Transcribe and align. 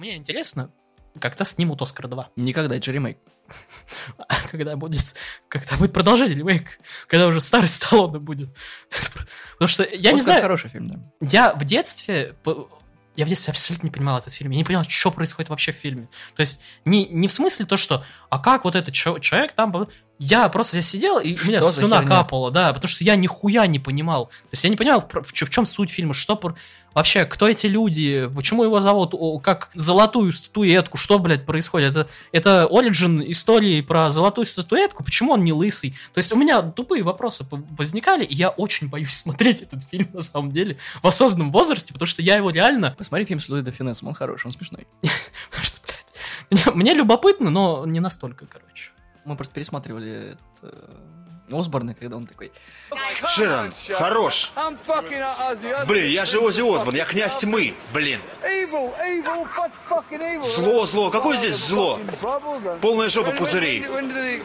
мне 0.00 0.16
интересно, 0.16 0.70
когда 1.20 1.44
снимут 1.44 1.82
Оскар 1.82 2.08
2. 2.08 2.30
Никогда, 2.36 2.76
это 2.76 2.84
же 2.86 2.92
ремейк. 2.92 3.18
когда 4.50 4.74
будет, 4.76 5.14
когда 5.48 5.76
будет 5.76 5.92
продолжение 5.92 6.34
ремейк, 6.34 6.80
когда 7.06 7.26
уже 7.26 7.42
старый 7.42 7.68
Сталлоне 7.68 8.18
будет. 8.18 8.48
Потому 9.52 9.68
что 9.68 9.86
я 9.92 10.12
не 10.12 10.22
знаю, 10.22 10.40
хороший 10.40 10.70
фильм, 10.70 10.88
да. 10.88 11.00
я 11.20 11.52
в 11.52 11.64
детстве, 11.64 12.34
я 13.14 13.26
в 13.26 13.28
детстве 13.28 13.50
абсолютно 13.50 13.88
не 13.88 13.90
понимал 13.90 14.18
этот 14.18 14.32
фильм. 14.32 14.52
Я 14.52 14.56
не 14.56 14.64
понимал, 14.64 14.84
что 14.88 15.10
происходит 15.10 15.50
вообще 15.50 15.72
в 15.72 15.76
фильме. 15.76 16.08
То 16.34 16.40
есть 16.40 16.62
не, 16.86 17.06
не 17.08 17.28
в 17.28 17.32
смысле 17.32 17.66
то, 17.66 17.76
что, 17.76 18.02
а 18.30 18.38
как 18.38 18.64
вот 18.64 18.74
этот 18.74 18.94
человек 18.94 19.52
там... 19.52 19.86
Я 20.22 20.50
просто 20.50 20.76
я 20.76 20.82
сидел, 20.82 21.18
и 21.18 21.34
у 21.34 21.46
меня 21.46 21.62
Что 21.62 21.70
слюна 21.70 22.02
капала, 22.02 22.50
да, 22.50 22.74
потому 22.74 22.90
что 22.90 23.02
я 23.04 23.16
нихуя 23.16 23.66
не 23.66 23.78
понимал. 23.78 24.26
То 24.26 24.48
есть 24.52 24.62
я 24.62 24.68
не 24.68 24.76
понимал, 24.76 25.00
в, 25.00 25.10
в 25.10 25.32
в 25.32 25.50
чем 25.50 25.64
суть 25.64 25.90
фильма, 25.90 26.12
что... 26.12 26.38
Вообще, 26.92 27.24
кто 27.24 27.48
эти 27.48 27.66
люди, 27.68 28.28
почему 28.34 28.64
его 28.64 28.80
зовут, 28.80 29.10
о, 29.14 29.38
как 29.38 29.70
золотую 29.74 30.32
статуэтку, 30.32 30.98
что, 30.98 31.20
блядь, 31.20 31.46
происходит? 31.46 31.96
Это, 31.96 32.08
это 32.32 32.66
оригин 32.66 33.22
истории 33.30 33.80
про 33.80 34.10
золотую 34.10 34.44
статуэтку, 34.44 35.04
почему 35.04 35.32
он 35.32 35.44
не 35.44 35.54
лысый? 35.54 35.92
То 36.12 36.18
есть 36.18 36.32
у 36.32 36.36
меня 36.36 36.60
тупые 36.62 37.02
вопросы 37.02 37.46
возникали, 37.50 38.24
и 38.24 38.34
я 38.34 38.50
очень 38.50 38.88
боюсь 38.88 39.12
смотреть 39.16 39.62
этот 39.62 39.82
фильм, 39.84 40.10
на 40.12 40.20
самом 40.20 40.52
деле, 40.52 40.76
в 41.02 41.06
осознанном 41.06 41.50
возрасте, 41.50 41.94
потому 41.94 42.08
что 42.08 42.20
я 42.20 42.36
его 42.36 42.50
реально... 42.50 42.94
Посмотри 42.98 43.24
фильм 43.24 43.40
с 43.40 43.48
Луи 43.48 43.62
де 43.62 43.70
Финесом, 43.70 44.08
он 44.08 44.14
хороший, 44.14 44.48
он 44.48 44.52
смешной. 44.52 44.86
Потому 45.48 45.64
что, 45.64 45.78
блядь, 45.86 46.74
мне 46.74 46.92
любопытно, 46.92 47.48
но 47.48 47.86
не 47.86 48.00
настолько, 48.00 48.44
короче. 48.44 48.90
Мы 49.24 49.36
просто 49.36 49.54
пересматривали 49.54 50.32
этот, 50.32 50.72
э, 50.74 51.19
Осборна, 51.52 51.94
когда 51.94 52.16
он 52.16 52.26
такой, 52.26 52.52
Ширан, 53.34 53.72
хорош. 53.92 54.52
Блин, 55.86 56.06
я 56.10 56.24
же 56.24 56.38
Ози 56.38 56.60
Осборн, 56.60 56.96
я 56.96 57.04
князь 57.04 57.38
тьмы, 57.38 57.74
блин. 57.92 58.20
Зло, 60.56 60.86
зло, 60.86 61.10
какое 61.10 61.36
здесь 61.38 61.56
зло? 61.56 61.98
Полная 62.80 63.08
жопа 63.08 63.32
пузырей. 63.32 63.84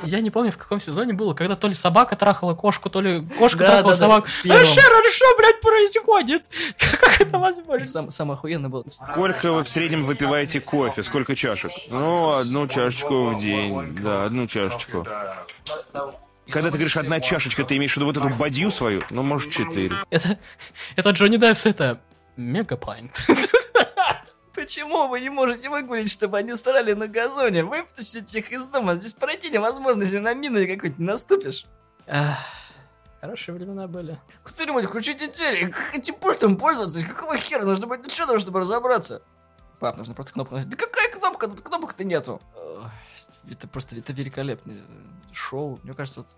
Я 0.04 0.20
не 0.22 0.30
помню, 0.32 0.52
в 0.52 0.58
каком 0.58 0.80
сезоне 0.80 1.14
было, 1.14 1.34
когда 1.34 1.56
то 1.56 1.68
ли 1.68 1.74
собака 1.74 2.16
трахала 2.16 2.54
кошку, 2.56 2.90
то 2.90 3.02
ли 3.02 3.22
кошка 3.38 3.60
Да, 3.60 3.66
трахала 3.66 3.84
да, 3.84 3.90
да, 3.90 3.96
собаку. 3.96 4.28
первом. 4.44 4.62
А, 4.62 4.66
Шерон, 4.66 5.12
что, 5.12 5.26
блядь, 5.38 5.62
происходит? 5.62 6.50
Как 7.00 7.22
это 7.22 7.40
возможно? 7.40 7.86
сам, 7.86 8.12
самое 8.12 8.38
охуенное 8.38 8.70
было. 8.70 8.84
Сколько 8.90 9.52
вы 9.52 9.64
в 9.64 9.70
среднем 9.70 10.04
выпиваете 10.06 10.60
кофе? 10.60 11.04
Сколько 11.04 11.36
чашек? 11.36 11.72
Ну, 11.90 12.32
одну 12.34 12.68
чашечку 12.68 13.26
в 13.32 13.40
день. 13.40 13.96
Да, 14.02 14.26
одну 14.26 14.48
чашечку. 14.48 15.06
Когда 16.50 16.70
ты 16.70 16.78
говоришь 16.78 16.98
одна 16.98 17.20
чашечка, 17.20 17.64
ты 17.64 17.78
имеешь 17.78 17.94
в 17.94 17.98
виду 17.98 18.06
вот 18.06 18.18
эту 18.18 18.30
бадью 18.30 18.72
свою? 18.72 19.04
Ну, 19.10 19.24
может, 19.24 19.52
четыре. 19.52 19.92
Это, 20.10 20.38
это 20.96 21.10
Джонни 21.12 21.38
Депс, 21.38 21.66
это 21.66 22.00
мегапайнт. 22.38 23.28
Почему 24.54 25.08
вы 25.08 25.20
не 25.20 25.30
можете 25.30 25.70
выгулить, 25.70 26.12
чтобы 26.12 26.38
они 26.38 26.54
устрали 26.54 26.94
на 26.94 27.08
газоне? 27.08 27.64
Выпустите 27.64 28.40
их 28.40 28.52
из 28.52 28.66
дома, 28.68 28.96
здесь 28.96 29.14
пройти 29.14 29.50
невозможно, 29.50 30.04
если 30.04 30.20
на 30.20 30.34
мину 30.34 30.60
какой-нибудь 30.60 31.00
не 31.00 31.06
наступишь. 31.06 31.66
Ах, 32.08 32.38
Хорошие 33.26 33.56
времена 33.56 33.88
были. 33.88 34.20
Кто-нибудь 34.44 34.86
включите 34.86 35.28
телек, 35.28 35.76
как 35.76 35.96
этим 35.96 36.14
пультом 36.14 36.58
пользоваться? 36.58 37.04
Какого 37.04 37.36
хера? 37.38 37.66
Нужно 37.66 37.88
быть 37.88 38.06
ученым, 38.06 38.40
чтобы 38.40 38.60
разобраться. 38.60 39.24
Пап, 39.80 39.98
нужно 39.98 40.14
просто 40.14 40.34
кнопку 40.34 40.54
нажать. 40.54 40.70
Да 40.70 40.78
какая 40.78 41.10
кнопка? 41.10 41.48
Тут 41.48 41.62
кнопок-то 41.62 42.04
нету. 42.04 42.40
Это 43.50 43.68
просто, 43.68 43.96
это 43.96 44.14
великолепное 44.14 44.84
шоу. 45.32 45.80
Мне 45.84 45.94
кажется, 45.94 46.22
вот 46.22 46.30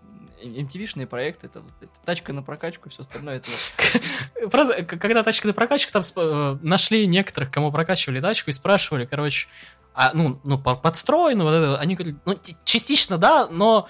MTV-шные 0.42 1.06
проекты, 1.06 1.46
это, 1.46 1.62
это 1.80 1.92
тачка 2.04 2.32
на 2.32 2.42
прокачку 2.42 2.88
все 2.90 3.02
остальное. 3.02 3.36
Это 3.36 3.48
к- 4.84 4.98
когда 4.98 5.22
тачка 5.22 5.46
на 5.46 5.54
прокачку, 5.54 5.92
там 5.92 6.02
э, 6.16 6.58
нашли 6.62 7.06
некоторых, 7.06 7.50
кому 7.50 7.72
прокачивали 7.72 8.20
тачку, 8.20 8.50
и 8.50 8.52
спрашивали, 8.52 9.06
короче, 9.06 9.48
а, 9.94 10.12
ну, 10.14 10.40
ну, 10.44 10.58
по- 10.58 10.76
подстроено, 10.76 11.44
вот 11.44 11.52
это, 11.54 11.78
они 11.78 11.94
говорят, 11.94 12.16
ну, 12.24 12.36
частично 12.64 13.18
да, 13.18 13.48
но 13.48 13.88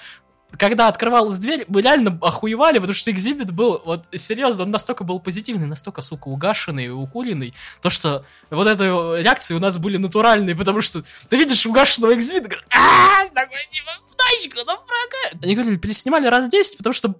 когда 0.56 0.88
открывалась 0.88 1.38
дверь, 1.38 1.64
мы 1.68 1.82
реально 1.82 2.18
охуевали, 2.22 2.78
потому 2.78 2.94
что 2.94 3.10
экзибит 3.10 3.52
был, 3.52 3.82
вот, 3.84 4.06
серьезно, 4.12 4.64
он 4.64 4.70
настолько 4.70 5.04
был 5.04 5.20
позитивный, 5.20 5.66
настолько, 5.66 6.02
сука, 6.02 6.28
угашенный 6.28 6.90
укуренный, 6.90 7.54
то, 7.82 7.90
что 7.90 8.24
вот 8.50 8.66
этой 8.66 9.22
реакции 9.22 9.54
у 9.54 9.60
нас 9.60 9.78
были 9.78 9.98
натуральные, 9.98 10.56
потому 10.56 10.80
что 10.80 11.04
ты 11.28 11.36
видишь 11.36 11.66
угашенного 11.66 12.14
экзибита, 12.14 12.56
а 12.70 13.26
такой, 13.28 13.58
типа, 13.70 13.90
в 14.06 14.14
тачку, 14.14 14.58
ну, 14.66 14.76
прокат. 14.76 15.44
Они 15.44 15.54
говорили, 15.54 15.76
переснимали 15.76 16.26
раз 16.26 16.48
10, 16.48 16.78
потому 16.78 16.92
что 16.92 17.14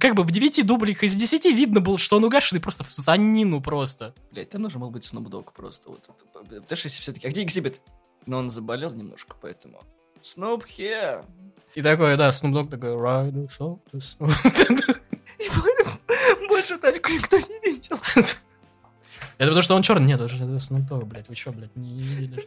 как 0.00 0.14
бы 0.14 0.24
в 0.24 0.30
9 0.30 0.66
дублях 0.66 1.02
из 1.02 1.14
10 1.14 1.44
видно 1.46 1.80
было, 1.80 1.98
что 1.98 2.16
он 2.16 2.24
угашенный 2.24 2.60
просто 2.60 2.82
в 2.84 2.92
санину 2.92 3.60
просто. 3.60 4.14
Блять, 4.32 4.50
там 4.50 4.62
нужно 4.62 4.80
был 4.80 4.90
быть 4.90 5.08
Dogg 5.12 5.52
просто. 5.54 5.90
Вот, 5.90 6.08
Потому 6.32 6.64
что 6.76 6.86
если 6.88 7.00
все-таки... 7.00 7.28
А 7.28 7.30
где 7.30 7.42
экзибит? 7.42 7.80
Но 8.26 8.38
он 8.38 8.50
заболел 8.50 8.92
немножко, 8.92 9.36
поэтому... 9.40 9.84
Snoop. 10.22 10.64
И 11.74 11.82
такой, 11.82 12.16
да, 12.16 12.28
Snoop 12.30 12.52
Dogg 12.52 12.70
такой, 12.70 12.90
ride 12.90 13.48
us 13.48 13.58
out 13.58 13.80
to 13.92 13.98
Snoop». 13.98 14.30
И 15.38 16.46
больше 16.48 16.78
тачку 16.78 17.12
никто 17.12 17.36
не 17.36 17.58
видел. 17.60 17.98
Это 19.36 19.48
потому 19.48 19.62
что 19.62 19.74
он 19.74 19.82
черный, 19.82 20.06
нет, 20.06 20.20
это 20.20 20.32
Snoop 20.34 20.88
Dogg, 20.88 21.04
блядь, 21.06 21.28
вы 21.28 21.34
чё, 21.34 21.50
блядь, 21.50 21.74
не, 21.74 22.00
видели? 22.00 22.46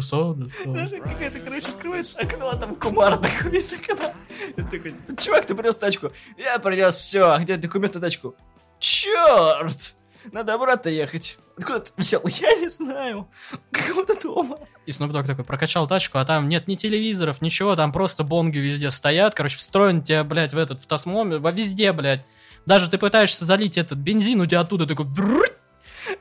что 0.00 0.34
to 0.34 0.52
Snoop». 0.64 0.74
Даже 0.74 1.00
какая-то, 1.00 1.38
короче, 1.38 1.68
открывается 1.68 2.18
окно, 2.18 2.50
а 2.50 2.56
там 2.56 2.74
кумар 2.74 3.16
такой 3.18 3.56
из 3.56 3.72
окна. 3.72 4.12
И 4.56 4.62
такой, 4.62 4.90
типа, 4.90 5.22
чувак, 5.22 5.46
ты 5.46 5.54
принес 5.54 5.76
тачку. 5.76 6.10
Я 6.36 6.58
принес 6.58 6.96
все, 6.96 7.30
а 7.30 7.38
где 7.38 7.56
документ 7.56 7.94
на 7.94 8.00
тачку? 8.00 8.34
Черт! 8.80 9.94
Надо 10.32 10.54
обратно 10.54 10.88
ехать. 10.88 11.38
Откуда 11.56 11.80
ты 11.80 11.92
взял? 11.96 12.22
Я 12.26 12.54
не 12.56 12.68
знаю. 12.68 13.28
Какого-то 13.70 14.20
дома. 14.20 14.58
И 14.84 14.90
Snoop 14.90 15.10
Dogg 15.10 15.26
такой, 15.26 15.44
прокачал 15.44 15.86
тачку, 15.86 16.18
а 16.18 16.24
там 16.24 16.48
нет 16.48 16.68
ни 16.68 16.74
телевизоров, 16.74 17.40
ничего, 17.40 17.74
там 17.76 17.92
просто 17.92 18.24
бонги 18.24 18.58
везде 18.58 18.90
стоят, 18.90 19.34
короче, 19.34 19.56
встроен 19.58 20.02
тебе, 20.02 20.22
блядь, 20.22 20.52
в 20.52 20.58
этот, 20.58 20.82
в 20.82 20.86
тосмометр, 20.86 21.40
во 21.40 21.50
везде, 21.50 21.92
блядь. 21.92 22.24
Даже 22.66 22.90
ты 22.90 22.98
пытаешься 22.98 23.44
залить 23.44 23.78
этот 23.78 23.98
бензин, 23.98 24.40
у 24.40 24.46
тебя 24.46 24.60
оттуда 24.60 24.86
такой... 24.86 25.06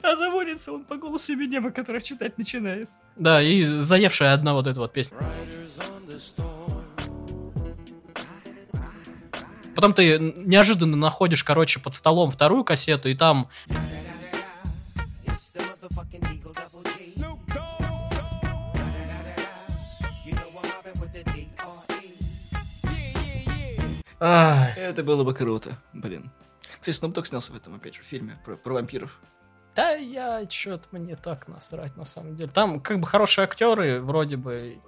А 0.01 0.15
заводится 0.15 0.71
он 0.71 0.83
по 0.83 0.95
голосу 0.95 1.25
себе 1.25 1.45
неба, 1.47 1.69
который 1.69 2.01
читать 2.01 2.37
начинает. 2.37 2.89
Да, 3.15 3.41
и 3.41 3.61
заевшая 3.63 4.33
одна 4.33 4.53
вот 4.53 4.65
эта 4.67 4.79
вот 4.79 4.93
песня. 4.93 5.17
Потом 9.75 9.93
ты 9.93 10.17
неожиданно 10.17 10.95
находишь, 10.95 11.43
короче, 11.43 11.79
под 11.79 11.93
столом 11.95 12.31
вторую 12.31 12.63
кассету, 12.63 13.09
и 13.09 13.15
там... 13.15 13.49
Ай, 24.19 24.73
Это 24.77 25.03
было 25.03 25.23
бы 25.23 25.33
круто, 25.33 25.77
блин. 25.93 26.31
Кстати, 26.79 26.97
Snoop 26.97 27.13
Dogg 27.13 27.25
снялся 27.25 27.51
в 27.51 27.55
этом, 27.57 27.75
опять 27.75 27.95
же, 27.95 28.01
фильме 28.03 28.39
про, 28.45 28.55
про 28.55 28.73
вампиров. 28.75 29.19
Да 29.75 29.91
я 29.91 30.49
что-то 30.49 30.87
мне 30.91 31.15
так 31.15 31.47
насрать 31.47 31.97
на 31.97 32.05
самом 32.05 32.35
деле. 32.35 32.49
Там 32.49 32.79
как 32.79 32.99
бы 32.99 33.07
хорошие 33.07 33.43
актеры, 33.43 34.01
вроде 34.01 34.37
бы. 34.37 34.79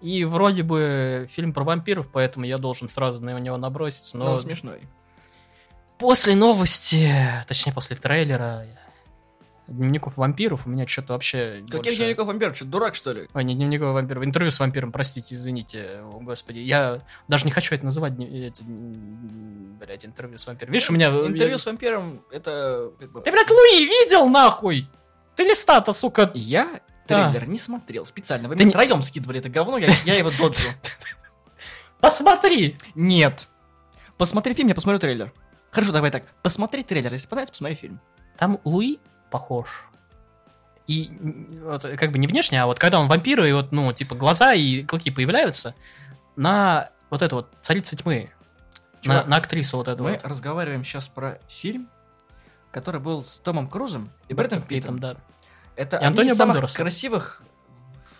И 0.00 0.24
вроде 0.24 0.62
бы 0.62 1.26
фильм 1.30 1.52
про 1.52 1.62
вампиров, 1.62 2.10
поэтому 2.10 2.46
я 2.46 2.56
должен 2.56 2.88
сразу 2.88 3.22
на 3.22 3.38
него 3.38 3.58
наброситься. 3.58 4.16
Но 4.16 4.24
Но 4.24 4.32
он 4.32 4.40
смешной. 4.40 4.80
после 5.98 6.34
новости, 6.34 7.12
точнее 7.46 7.74
после 7.74 7.96
трейлера 7.96 8.64
дневников 9.70 10.16
вампиров 10.16 10.66
у 10.66 10.70
меня 10.70 10.86
что-то 10.86 11.12
вообще 11.14 11.60
Каких 11.66 11.82
больше- 11.82 11.96
дневников 11.96 12.26
вампиров? 12.26 12.56
Что, 12.56 12.64
дурак, 12.66 12.94
что 12.94 13.12
ли? 13.12 13.28
Ой, 13.32 13.44
не 13.44 13.54
дневников 13.54 13.94
вампиров, 13.94 14.24
интервью 14.24 14.50
с 14.50 14.60
вампиром, 14.60 14.92
простите, 14.92 15.34
извините, 15.34 16.00
о, 16.02 16.18
господи. 16.20 16.58
Я 16.58 17.02
даже 17.28 17.44
не 17.44 17.50
хочу 17.50 17.74
это 17.74 17.84
называть, 17.84 18.12
эти, 18.18 18.62
блядь, 18.64 20.04
интервью 20.04 20.38
с 20.38 20.46
вампиром. 20.46 20.72
Видишь, 20.72 20.90
у 20.90 20.92
меня... 20.92 21.08
Интервью 21.08 21.52
я- 21.52 21.58
с 21.58 21.66
вампиром, 21.66 22.22
это... 22.30 22.90
как 22.98 23.12
бы- 23.12 23.20
Ты, 23.22 23.30
блядь, 23.30 23.50
Луи 23.50 23.84
видел, 23.86 24.28
нахуй? 24.28 24.88
Ты 25.36 25.44
листа-то, 25.44 25.92
сука, 25.92 26.30
Я 26.34 26.68
трейлер 27.06 27.48
не 27.48 27.58
смотрел 27.58 28.04
специально. 28.06 28.48
Вы 28.48 28.54
Ты 28.56 28.64
мне 28.64 28.72
не- 28.72 28.72
втроем 28.72 29.02
скидывали 29.02 29.40
это 29.40 29.48
говно, 29.48 29.78
я, 29.78 29.88
я 30.04 30.14
его 30.14 30.30
доджу. 30.30 30.68
посмотри! 32.00 32.76
Нет. 32.94 33.48
Посмотри 34.16 34.54
фильм, 34.54 34.68
я 34.68 34.74
посмотрю 34.74 34.98
трейлер. 34.98 35.32
Хорошо, 35.70 35.92
давай 35.92 36.10
так. 36.10 36.24
Посмотри 36.42 36.82
трейлер, 36.82 37.12
если 37.12 37.26
понравится, 37.28 37.52
посмотри 37.52 37.76
фильм. 37.76 38.00
Там 38.36 38.58
Луи 38.64 38.98
похож. 39.30 39.84
И 40.86 41.10
вот, 41.62 41.82
как 41.82 42.10
бы 42.10 42.18
не 42.18 42.26
внешне, 42.26 42.60
а 42.62 42.66
вот 42.66 42.78
когда 42.78 42.98
он 42.98 43.06
вампир, 43.08 43.44
и 43.44 43.52
вот, 43.52 43.70
ну, 43.70 43.92
типа, 43.92 44.14
глаза 44.16 44.54
и 44.54 44.82
клыки 44.82 45.10
появляются, 45.10 45.74
на 46.36 46.90
вот 47.10 47.22
эту 47.22 47.36
вот 47.36 47.48
царица 47.60 47.96
тьмы. 47.96 48.30
На, 48.96 49.00
Чувак, 49.02 49.26
на 49.28 49.36
актрису 49.36 49.76
вот 49.78 49.88
эту 49.88 50.02
Мы 50.02 50.12
вот. 50.12 50.24
разговариваем 50.24 50.84
сейчас 50.84 51.08
про 51.08 51.38
фильм, 51.48 51.88
который 52.70 53.00
был 53.00 53.22
с 53.24 53.36
Томом 53.38 53.68
Крузом 53.68 54.10
и 54.28 54.34
Брэдом 54.34 54.62
Питтом. 54.62 54.98
да. 54.98 55.16
Это 55.76 55.96
И 55.96 56.04
одни 56.04 56.26
из 56.28 56.36
самых 56.36 56.56
Бандерасом. 56.56 56.82
красивых, 56.82 57.42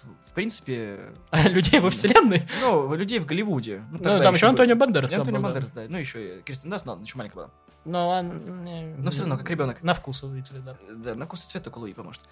в, 0.03 0.31
в 0.31 0.33
принципе, 0.35 1.01
Людей 1.45 1.81
во 1.81 1.91
вселенной. 1.91 2.45
ну, 2.63 2.95
людей 2.95 3.19
в 3.19 3.27
Голливуде. 3.27 3.83
Ну, 3.91 3.99
тогда 3.99 4.21
там 4.23 4.35
еще. 4.35 4.47
Антонио 4.47 4.77
Бандерас. 4.77 5.13
Антонио. 5.13 5.41
Бандерас, 5.41 5.71
да. 5.73 5.83
Ну, 5.89 5.99
еще 5.99 6.39
и 6.39 6.43
Кристин 6.43 6.71
Данст, 6.71 6.87
но 6.87 6.93
она 6.93 7.03
еще 7.03 7.19
маленькая 7.19 7.35
была. 7.37 7.51
Но 7.85 8.09
он... 8.11 8.63
не, 8.63 8.95
Но 8.99 9.11
все 9.11 9.21
равно, 9.21 9.39
как 9.39 9.49
ребенок. 9.51 9.83
На 9.83 9.95
вкус 9.95 10.23
увидели, 10.23 10.59
да. 10.59 10.77
Да, 10.97 11.15
на 11.15 11.27
вкус 11.27 11.45
и 11.45 11.49
цвет 11.49 11.65
только 11.65 11.79
Луи 11.79 11.95
поможет. 11.95 12.23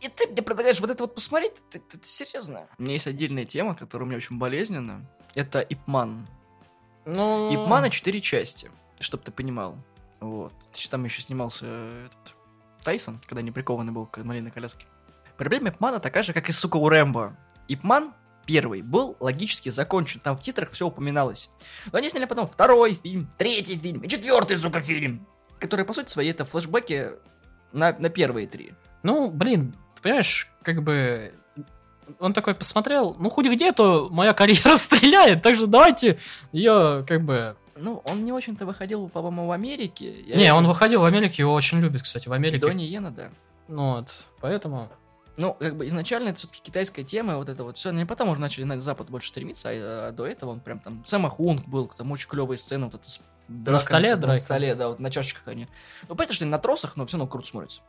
И 0.00 0.08
ты 0.08 0.28
мне 0.28 0.42
предлагаешь 0.42 0.80
вот 0.80 0.90
это 0.90 1.02
вот 1.02 1.14
посмотреть? 1.14 1.54
Ты, 1.70 1.80
ты, 1.80 1.98
ты 1.98 2.06
серьезно? 2.06 2.66
У 2.78 2.82
меня 2.82 2.94
есть 2.94 3.06
отдельная 3.06 3.44
тема, 3.44 3.74
которая 3.74 4.04
у 4.04 4.08
меня 4.08 4.16
очень 4.16 4.38
болезненна. 4.38 5.08
Это 5.34 5.60
Ипман. 5.60 6.26
Ну... 7.04 7.52
Ипмана 7.52 7.90
четыре 7.90 8.20
части, 8.20 8.70
чтобы 9.00 9.24
ты 9.24 9.32
понимал. 9.32 9.76
Вот. 10.20 10.52
Там 10.90 11.04
еще 11.04 11.22
снимался 11.22 11.66
этот, 11.66 12.34
Тайсон, 12.82 13.20
когда 13.26 13.42
не 13.42 13.50
прикованный 13.50 13.92
был 13.92 14.06
к 14.06 14.18
инвалидной 14.18 14.50
коляске. 14.50 14.86
Проблема 15.36 15.70
Ипмана 15.70 16.00
такая 16.00 16.22
же, 16.22 16.32
как 16.32 16.48
и, 16.48 16.52
сука, 16.52 16.76
у 16.76 16.88
Рэмбо. 16.88 17.36
Ипман 17.68 18.12
первый 18.48 18.80
был 18.80 19.14
логически 19.20 19.68
закончен, 19.68 20.20
там 20.20 20.36
в 20.36 20.40
титрах 20.40 20.70
все 20.72 20.86
упоминалось. 20.86 21.50
Но 21.92 21.98
они 21.98 22.08
сняли 22.08 22.24
потом 22.24 22.48
второй 22.48 22.94
фильм, 22.94 23.30
третий 23.36 23.76
фильм 23.76 24.00
и 24.00 24.08
четвертый, 24.08 24.56
сука, 24.56 24.80
фильм. 24.80 25.26
Который, 25.60 25.84
по 25.84 25.92
сути 25.92 26.08
своей, 26.08 26.30
это 26.30 26.46
флешбеки 26.46 27.10
на, 27.72 27.94
на 27.98 28.08
первые 28.08 28.46
три. 28.46 28.72
Ну, 29.02 29.30
блин, 29.30 29.74
ты 29.94 30.02
понимаешь, 30.02 30.48
как 30.62 30.82
бы 30.82 31.30
он 32.18 32.32
такой 32.32 32.54
посмотрел, 32.54 33.16
ну 33.18 33.28
хоть 33.28 33.46
где-то 33.46 34.08
моя 34.10 34.32
карьера 34.32 34.76
стреляет, 34.78 35.42
так 35.42 35.54
же 35.54 35.66
давайте 35.66 36.18
ее 36.52 37.04
как 37.06 37.22
бы... 37.24 37.54
Ну, 37.76 38.00
он 38.04 38.24
не 38.24 38.32
очень-то 38.32 38.64
выходил, 38.64 39.08
по-моему, 39.08 39.46
в 39.46 39.52
Америке. 39.52 40.22
Я 40.22 40.36
не, 40.36 40.54
он 40.54 40.66
выходил 40.66 41.02
в 41.02 41.04
Америке, 41.04 41.42
его 41.42 41.52
очень 41.52 41.80
любят, 41.80 42.02
кстати, 42.02 42.28
в 42.28 42.32
Америке. 42.32 42.66
Донни 42.66 42.84
Йена, 42.84 43.10
да. 43.10 43.28
Ну 43.68 43.92
вот, 43.92 44.24
поэтому... 44.40 44.90
Ну, 45.38 45.54
как 45.54 45.76
бы 45.76 45.86
изначально 45.86 46.30
это 46.30 46.40
все-таки 46.40 46.60
китайская 46.60 47.04
тема, 47.04 47.36
вот 47.36 47.48
это 47.48 47.62
вот 47.62 47.78
все. 47.78 47.92
Не 47.92 48.04
потом 48.04 48.28
уже 48.28 48.40
начали 48.40 48.64
на 48.64 48.80
Запад 48.80 49.08
больше 49.08 49.28
стремиться, 49.28 49.68
а, 49.70 50.08
а 50.08 50.12
до 50.12 50.26
этого 50.26 50.50
он 50.50 50.60
прям 50.60 50.80
там 50.80 51.04
Сэма 51.04 51.30
Хунг 51.30 51.64
был, 51.66 51.86
там 51.86 52.10
очень 52.10 52.28
клевые 52.28 52.58
сцены, 52.58 52.86
вот 52.86 52.96
это 52.96 53.08
с 53.08 53.20
на 53.48 53.78
столе, 53.78 54.16
На 54.16 54.36
столе, 54.36 54.74
да, 54.74 54.88
вот 54.88 54.98
на 55.00 55.10
чашечках 55.10 55.46
они. 55.46 55.68
Ну, 56.08 56.14
понятно, 56.14 56.34
что 56.34 56.44
они 56.44 56.50
на 56.50 56.58
тросах, 56.58 56.96
но 56.96 57.06
все 57.06 57.16
равно 57.16 57.30
круто 57.30 57.46
смотрится. 57.46 57.80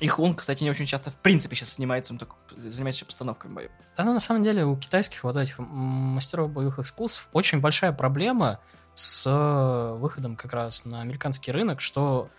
И 0.00 0.08
Хунг, 0.08 0.38
кстати, 0.38 0.64
не 0.64 0.70
очень 0.70 0.86
часто, 0.86 1.10
в 1.10 1.16
принципе, 1.16 1.54
сейчас 1.54 1.74
снимается, 1.74 2.14
он 2.14 2.18
только 2.18 2.34
занимается 2.56 3.04
постановками 3.04 3.52
боев. 3.52 3.70
Да, 3.96 4.04
ну, 4.04 4.14
на 4.14 4.20
самом 4.20 4.42
деле, 4.42 4.64
у 4.64 4.74
китайских 4.76 5.22
вот 5.22 5.36
этих 5.36 5.58
мастеров 5.58 6.50
боевых 6.50 6.78
искусств 6.78 7.28
очень 7.32 7.60
большая 7.60 7.92
проблема 7.92 8.58
с 8.94 9.24
э, 9.26 9.94
выходом 9.98 10.36
как 10.36 10.54
раз 10.54 10.86
на 10.86 11.02
американский 11.02 11.52
рынок, 11.52 11.82
что 11.82 12.30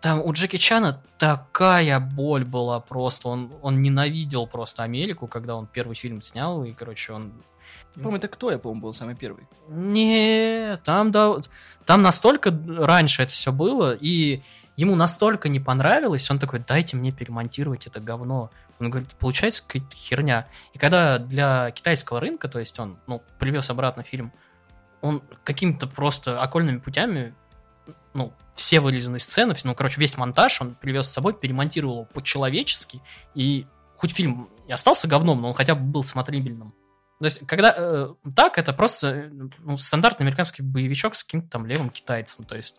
там 0.00 0.20
у 0.22 0.32
Джеки 0.32 0.56
Чана 0.56 1.02
такая 1.18 1.98
боль 2.00 2.44
была 2.44 2.80
просто. 2.80 3.28
Он, 3.28 3.52
он 3.62 3.82
ненавидел 3.82 4.46
просто 4.46 4.82
Америку, 4.82 5.26
когда 5.26 5.56
он 5.56 5.66
первый 5.66 5.96
фильм 5.96 6.22
снял, 6.22 6.64
и, 6.64 6.72
короче, 6.72 7.12
он... 7.12 7.32
Помню, 7.94 8.18
это 8.18 8.28
кто, 8.28 8.50
я 8.50 8.58
помню, 8.58 8.82
был 8.82 8.92
самый 8.92 9.14
первый? 9.14 9.46
Не, 9.68 10.78
там, 10.84 11.10
да, 11.10 11.36
там 11.86 12.02
настолько 12.02 12.56
раньше 12.78 13.22
это 13.22 13.32
все 13.32 13.52
было, 13.52 13.96
и 13.98 14.42
ему 14.76 14.94
настолько 14.96 15.48
не 15.48 15.60
понравилось, 15.60 16.30
он 16.30 16.38
такой, 16.38 16.60
дайте 16.60 16.96
мне 16.96 17.10
перемонтировать 17.10 17.86
это 17.86 18.00
говно. 18.00 18.50
Он 18.78 18.90
говорит, 18.90 19.08
получается 19.14 19.64
какая-то 19.66 19.96
херня. 19.96 20.46
И 20.74 20.78
когда 20.78 21.18
для 21.18 21.70
китайского 21.70 22.20
рынка, 22.20 22.48
то 22.48 22.58
есть 22.58 22.78
он, 22.78 22.98
ну, 23.06 23.22
привез 23.38 23.70
обратно 23.70 24.02
фильм, 24.02 24.30
он 25.00 25.22
какими-то 25.44 25.86
просто 25.86 26.42
окольными 26.42 26.78
путями 26.78 27.34
ну, 28.14 28.32
все 28.54 28.80
вырезанные 28.80 29.20
сцены, 29.20 29.54
ну, 29.64 29.74
короче, 29.74 30.00
весь 30.00 30.16
монтаж 30.16 30.60
он 30.60 30.74
привез 30.74 31.08
с 31.08 31.12
собой, 31.12 31.34
перемонтировал 31.34 31.94
его 31.94 32.04
по-человечески, 32.04 33.00
и 33.34 33.66
хоть 33.96 34.12
фильм 34.12 34.48
и 34.68 34.72
остался 34.72 35.08
говном, 35.08 35.40
но 35.40 35.48
он 35.48 35.54
хотя 35.54 35.74
бы 35.74 35.82
был 35.82 36.04
смотрибельным. 36.04 36.74
То 37.18 37.24
есть, 37.24 37.46
когда 37.46 37.74
э, 37.76 38.14
так, 38.34 38.58
это 38.58 38.72
просто 38.72 39.30
ну, 39.60 39.78
стандартный 39.78 40.24
американский 40.24 40.62
боевичок 40.62 41.14
с 41.14 41.24
каким-то 41.24 41.48
там 41.48 41.66
левым 41.66 41.88
китайцем. 41.88 42.44
То 42.44 42.56
есть, 42.56 42.76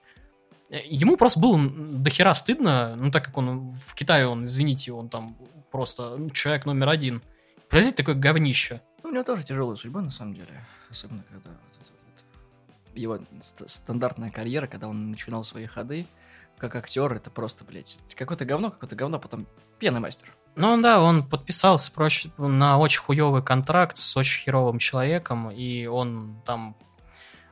ему 0.69 1.17
просто 1.17 1.39
было 1.39 1.59
дохера 1.59 2.33
стыдно, 2.35 2.95
ну, 2.95 3.09
так 3.09 3.25
как 3.25 3.37
он 3.37 3.71
в 3.71 3.95
Китае, 3.95 4.27
он, 4.27 4.45
извините, 4.45 4.91
он 4.91 5.09
там 5.09 5.37
просто 5.71 6.17
ну, 6.17 6.29
человек 6.29 6.65
номер 6.65 6.89
один. 6.89 7.23
Произойти 7.69 7.97
такое 7.97 8.15
говнище. 8.15 8.81
Ну, 9.03 9.09
у 9.09 9.13
него 9.13 9.23
тоже 9.23 9.43
тяжелая 9.43 9.75
судьба, 9.75 10.01
на 10.01 10.11
самом 10.11 10.35
деле. 10.35 10.65
Особенно, 10.89 11.23
когда 11.29 11.49
его 12.97 13.19
стандартная 13.39 14.31
карьера, 14.31 14.67
когда 14.67 14.87
он 14.87 15.11
начинал 15.11 15.43
свои 15.43 15.65
ходы, 15.65 16.07
как 16.57 16.75
актер, 16.75 17.13
это 17.13 17.29
просто, 17.29 17.63
блядь, 17.63 17.97
какое-то 18.15 18.45
говно, 18.45 18.71
какое-то 18.71 18.95
говно, 18.95 19.19
потом 19.19 19.47
пьяный 19.79 19.99
мастер. 19.99 20.33
Ну 20.55 20.81
да, 20.81 21.01
он 21.01 21.23
подписался 21.23 21.91
проч... 21.91 22.27
на 22.37 22.79
очень 22.79 22.99
хуевый 22.99 23.43
контракт 23.43 23.97
с 23.97 24.17
очень 24.17 24.41
херовым 24.41 24.79
человеком, 24.79 25.51
и 25.51 25.85
он 25.85 26.41
там 26.45 26.75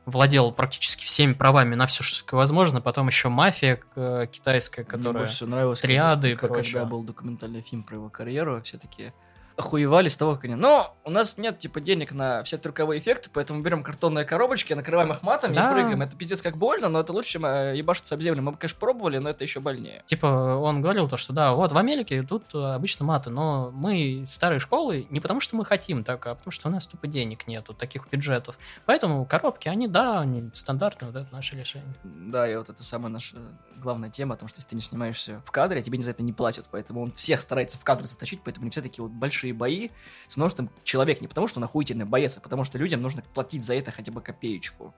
владел 0.06 0.52
практически 0.52 1.04
всеми 1.04 1.34
правами 1.34 1.74
на 1.74 1.86
все, 1.86 2.02
что 2.02 2.36
возможно. 2.36 2.80
Потом 2.80 3.06
еще 3.06 3.28
мафия 3.28 3.80
э, 3.94 4.26
китайская, 4.30 4.84
которая... 4.84 5.12
Мне 5.12 5.18
больше 5.20 5.34
всего 5.34 5.50
нравилось, 5.50 5.80
триады 5.80 6.32
и 6.32 6.34
прочее. 6.36 6.74
Когда 6.74 6.84
был 6.84 7.02
документальный 7.04 7.60
фильм 7.60 7.84
про 7.84 7.96
его 7.96 8.08
карьеру, 8.08 8.60
все 8.62 8.78
таки 8.78 9.12
охуевали 9.56 10.08
с 10.08 10.16
того, 10.16 10.34
как 10.34 10.44
они... 10.44 10.54
Но 10.54 10.96
у 11.04 11.10
нас 11.10 11.38
нет, 11.38 11.58
типа, 11.58 11.80
денег 11.80 12.12
на 12.12 12.42
все 12.44 12.58
трюковые 12.58 13.00
эффекты, 13.00 13.30
поэтому 13.32 13.62
берем 13.62 13.82
картонные 13.82 14.24
коробочки, 14.24 14.72
накрываем 14.74 15.10
их 15.10 15.22
матом 15.22 15.54
да. 15.54 15.68
и 15.68 15.72
прыгаем. 15.72 16.02
Это 16.02 16.16
пиздец 16.16 16.42
как 16.42 16.56
больно, 16.56 16.88
но 16.88 17.00
это 17.00 17.12
лучше, 17.12 17.32
чем 17.32 17.46
э, 17.46 17.76
ебашиться 17.76 18.14
об 18.14 18.20
землю. 18.20 18.42
Мы 18.42 18.52
бы, 18.52 18.58
конечно, 18.58 18.78
пробовали, 18.78 19.18
но 19.18 19.30
это 19.30 19.44
еще 19.44 19.60
больнее. 19.60 20.02
Типа, 20.06 20.26
он 20.26 20.82
говорил 20.82 21.08
то, 21.08 21.16
что 21.16 21.32
да, 21.32 21.52
вот 21.52 21.72
в 21.72 21.78
Америке 21.78 22.22
тут 22.22 22.54
обычно 22.54 23.04
маты, 23.04 23.30
но 23.30 23.70
мы 23.72 24.24
старой 24.26 24.58
школы 24.58 25.06
не 25.10 25.20
потому, 25.20 25.40
что 25.40 25.56
мы 25.56 25.64
хотим 25.64 26.04
так, 26.04 26.26
а 26.26 26.34
потому, 26.34 26.52
что 26.52 26.68
у 26.68 26.72
нас 26.72 26.86
тупо 26.86 27.06
денег 27.06 27.46
нету, 27.46 27.72
таких 27.74 28.08
бюджетов. 28.10 28.58
Поэтому 28.84 29.24
коробки, 29.24 29.68
они, 29.68 29.88
да, 29.88 30.20
они 30.20 30.50
стандартные, 30.52 31.10
вот 31.10 31.20
это 31.20 31.32
наше 31.32 31.56
решение. 31.56 31.94
Да, 32.04 32.48
и 32.50 32.56
вот 32.56 32.68
это 32.68 32.82
самая 32.82 33.10
наша 33.10 33.36
главная 33.76 34.10
тема, 34.10 34.34
о 34.34 34.36
том, 34.36 34.48
что 34.48 34.58
если 34.58 34.70
ты 34.70 34.76
не 34.76 34.82
снимаешься 34.82 35.40
в 35.44 35.50
кадре, 35.50 35.82
тебе 35.82 36.00
за 36.00 36.10
это 36.10 36.22
не 36.22 36.32
платят, 36.32 36.66
поэтому 36.70 37.02
он 37.02 37.12
всех 37.12 37.40
старается 37.40 37.78
в 37.78 37.84
кадр 37.84 38.04
заточить, 38.04 38.40
поэтому 38.44 38.64
не 38.64 38.70
все 38.70 38.82
такие 38.82 39.02
вот 39.02 39.12
большие 39.12 39.45
большие 39.52 39.54
бои 39.54 39.90
с 40.28 40.36
множеством 40.36 40.70
человек. 40.84 41.20
Не 41.20 41.28
потому, 41.28 41.46
что 41.46 41.60
он 41.60 41.64
охуительный 41.64 42.04
боец, 42.04 42.36
а 42.38 42.40
потому, 42.40 42.64
что 42.64 42.78
людям 42.78 43.02
нужно 43.02 43.22
платить 43.34 43.64
за 43.64 43.74
это 43.74 43.90
хотя 43.90 44.12
бы 44.12 44.20
копеечку. 44.20 44.94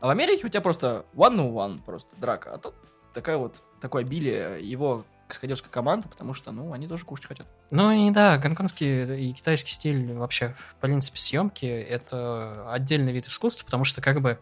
А 0.00 0.06
в 0.06 0.10
Америке 0.10 0.46
у 0.46 0.48
тебя 0.48 0.60
просто 0.60 1.04
one 1.14 1.36
on 1.36 1.52
one, 1.52 1.82
просто 1.84 2.14
драка. 2.16 2.54
А 2.54 2.58
тут 2.58 2.74
такая 3.12 3.36
вот, 3.36 3.62
такое 3.80 4.04
обилие 4.04 4.60
его 4.62 5.04
каскадерская 5.28 5.70
команда, 5.70 6.08
потому 6.08 6.34
что, 6.34 6.52
ну, 6.52 6.72
они 6.72 6.86
тоже 6.86 7.04
кушать 7.04 7.26
хотят. 7.26 7.46
Ну 7.70 7.90
и 7.90 8.10
да, 8.10 8.38
гонконгский 8.38 9.30
и 9.30 9.32
китайский 9.32 9.72
стиль 9.72 10.12
вообще, 10.12 10.54
в 10.56 10.76
принципе, 10.76 11.18
съемки— 11.18 11.66
это 11.66 12.70
отдельный 12.70 13.12
вид 13.12 13.26
искусства, 13.26 13.64
потому 13.64 13.84
что 13.84 14.00
как 14.00 14.20
бы 14.20 14.38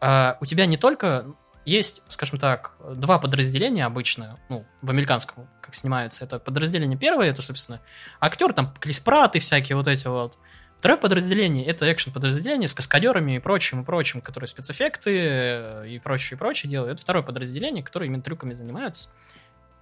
э, 0.00 0.34
у 0.40 0.46
тебя 0.46 0.66
не 0.66 0.76
только 0.76 1.26
есть, 1.64 2.02
скажем 2.08 2.38
так, 2.38 2.72
два 2.94 3.18
подразделения 3.18 3.86
обычно, 3.86 4.38
ну, 4.48 4.64
в 4.80 4.90
американском, 4.90 5.48
как 5.60 5.74
снимается. 5.74 6.24
Это 6.24 6.38
подразделение 6.38 6.98
первое, 6.98 7.30
это, 7.30 7.42
собственно, 7.42 7.80
актер, 8.20 8.52
там, 8.52 8.74
Крис 8.80 9.00
Пратт 9.00 9.36
и 9.36 9.38
всякие 9.38 9.76
вот 9.76 9.88
эти 9.88 10.06
вот. 10.06 10.38
Второе 10.78 10.98
подразделение— 10.98 11.64
это 11.66 11.90
экшен-подразделение 11.92 12.66
с 12.66 12.74
каскадерами 12.74 13.36
и 13.36 13.38
прочим, 13.38 13.82
и 13.82 13.84
прочим, 13.84 14.20
которые 14.20 14.48
спецэффекты 14.48 15.16
э, 15.16 15.88
и 15.88 15.98
прочее, 16.00 16.36
и 16.36 16.38
прочее 16.38 16.70
делают. 16.70 16.94
Это 16.94 17.02
второе 17.02 17.22
подразделение, 17.22 17.84
которое 17.84 18.06
именно 18.06 18.22
трюками 18.22 18.52
занимаются. 18.52 19.10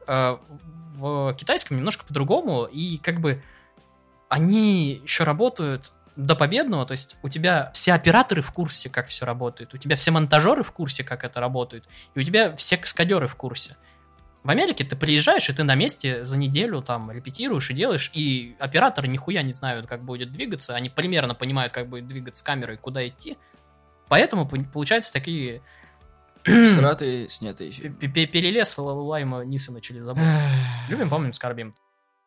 Э, 0.07 0.37
в 0.97 1.35
китайском 1.39 1.79
немножко 1.79 2.05
по-другому, 2.05 2.65
и 2.65 2.99
как 2.99 3.21
бы 3.21 3.43
они 4.29 5.01
еще 5.03 5.25
работают 5.25 5.91
до 6.27 6.37
победного, 6.37 6.87
то 6.87 6.93
есть 6.93 7.17
у 7.23 7.29
тебя 7.29 7.71
все 7.73 7.93
операторы 7.93 8.43
в 8.43 8.53
курсе, 8.53 8.91
как 8.91 9.09
все 9.09 9.25
работает, 9.25 9.75
у 9.75 9.79
тебя 9.79 9.97
все 9.97 10.11
монтажеры 10.11 10.63
в 10.63 10.73
курсе, 10.73 11.05
как 11.05 11.25
это 11.25 11.41
работает, 11.41 11.85
и 12.15 12.21
у 12.21 12.23
тебя 12.23 12.55
все 12.57 12.77
каскадеры 12.77 13.27
в 13.27 13.37
курсе. 13.37 13.77
В 14.43 14.49
Америке 14.49 14.85
ты 14.85 14.97
приезжаешь, 14.97 15.49
и 15.51 15.53
ты 15.53 15.65
на 15.65 15.75
месте 15.75 16.25
за 16.25 16.39
неделю 16.39 16.81
там 16.81 17.11
репетируешь 17.11 17.71
и 17.71 17.75
делаешь, 17.75 18.11
и 18.15 18.57
операторы 18.59 19.07
нихуя 19.07 19.43
не 19.43 19.53
знают, 19.53 19.87
как 19.87 20.03
будет 20.03 20.33
двигаться, 20.33 20.75
они 20.75 20.89
примерно 20.89 21.35
понимают, 21.35 21.73
как 21.73 21.89
будет 21.89 22.07
двигаться 22.07 22.43
камера 22.43 22.75
и 22.75 22.77
куда 22.77 23.07
идти. 23.07 23.37
Поэтому 24.09 24.47
получаются 24.47 25.13
такие... 25.13 25.63
Сратые 26.45 27.29
снятые 27.29 27.71
Перелез 27.71 28.79
Лайма 28.79 29.45
Ниса 29.45 29.73
начали 29.73 30.01
забыть. 30.01 30.25
Любим, 30.89 31.11
помним, 31.11 31.35
скорбим. 31.35 31.75